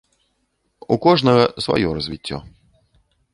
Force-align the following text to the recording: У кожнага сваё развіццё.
У 0.95 0.97
кожнага 1.05 1.43
сваё 1.67 1.93
развіццё. 1.99 2.37